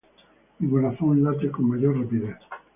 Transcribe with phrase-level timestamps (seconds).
[0.57, 2.37] Mi corazón late con mayor rapidez.